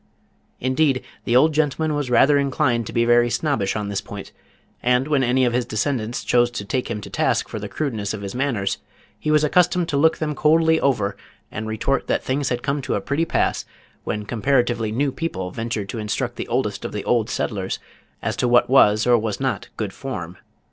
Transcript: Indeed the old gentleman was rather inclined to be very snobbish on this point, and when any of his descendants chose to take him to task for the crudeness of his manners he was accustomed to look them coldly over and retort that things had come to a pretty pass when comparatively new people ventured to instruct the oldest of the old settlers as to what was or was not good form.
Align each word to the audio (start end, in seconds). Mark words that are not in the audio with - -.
Indeed 0.59 1.03
the 1.25 1.35
old 1.35 1.53
gentleman 1.53 1.93
was 1.93 2.09
rather 2.09 2.39
inclined 2.39 2.87
to 2.87 2.91
be 2.91 3.05
very 3.05 3.29
snobbish 3.29 3.75
on 3.75 3.87
this 3.89 4.01
point, 4.01 4.31
and 4.81 5.07
when 5.07 5.23
any 5.23 5.45
of 5.45 5.53
his 5.53 5.63
descendants 5.63 6.23
chose 6.23 6.49
to 6.49 6.65
take 6.65 6.89
him 6.89 7.01
to 7.01 7.09
task 7.11 7.47
for 7.47 7.59
the 7.59 7.69
crudeness 7.69 8.11
of 8.11 8.23
his 8.23 8.33
manners 8.33 8.79
he 9.19 9.29
was 9.29 9.43
accustomed 9.43 9.87
to 9.89 9.97
look 9.97 10.17
them 10.17 10.33
coldly 10.33 10.79
over 10.79 11.15
and 11.51 11.67
retort 11.67 12.07
that 12.07 12.23
things 12.23 12.49
had 12.49 12.63
come 12.63 12.81
to 12.81 12.95
a 12.95 12.99
pretty 12.99 13.25
pass 13.25 13.63
when 14.03 14.25
comparatively 14.25 14.91
new 14.91 15.11
people 15.11 15.51
ventured 15.51 15.87
to 15.89 15.99
instruct 15.99 16.35
the 16.35 16.47
oldest 16.47 16.83
of 16.83 16.93
the 16.93 17.05
old 17.05 17.29
settlers 17.29 17.77
as 18.23 18.35
to 18.35 18.47
what 18.47 18.67
was 18.71 19.05
or 19.05 19.19
was 19.19 19.39
not 19.39 19.69
good 19.77 19.93
form. 19.93 20.35